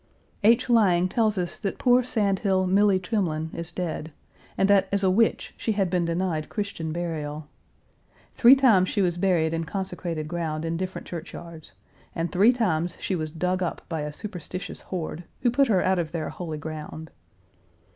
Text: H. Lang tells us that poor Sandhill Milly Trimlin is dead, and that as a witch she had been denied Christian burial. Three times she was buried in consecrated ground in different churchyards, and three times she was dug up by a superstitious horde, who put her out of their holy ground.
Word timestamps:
H. 0.43 0.67
Lang 0.67 1.07
tells 1.07 1.37
us 1.37 1.59
that 1.59 1.77
poor 1.77 2.01
Sandhill 2.01 2.65
Milly 2.65 2.99
Trimlin 2.99 3.51
is 3.53 3.71
dead, 3.71 4.11
and 4.57 4.67
that 4.67 4.89
as 4.91 5.03
a 5.03 5.11
witch 5.11 5.53
she 5.57 5.73
had 5.73 5.91
been 5.91 6.05
denied 6.05 6.49
Christian 6.49 6.91
burial. 6.91 7.47
Three 8.33 8.55
times 8.55 8.89
she 8.89 9.03
was 9.03 9.19
buried 9.19 9.53
in 9.53 9.63
consecrated 9.63 10.27
ground 10.27 10.65
in 10.65 10.75
different 10.75 11.05
churchyards, 11.05 11.73
and 12.15 12.31
three 12.31 12.51
times 12.51 12.97
she 12.99 13.15
was 13.15 13.29
dug 13.29 13.61
up 13.61 13.83
by 13.87 14.01
a 14.01 14.11
superstitious 14.11 14.81
horde, 14.81 15.23
who 15.41 15.51
put 15.51 15.67
her 15.67 15.83
out 15.83 15.99
of 15.99 16.11
their 16.13 16.29
holy 16.29 16.57
ground. 16.57 17.11